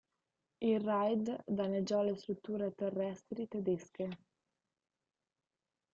Il 0.61 0.79
raid 0.79 1.43
danneggiò 1.45 2.01
le 2.01 2.15
strutture 2.15 2.73
terrestri 2.73 3.47
tedesche. 3.47 4.09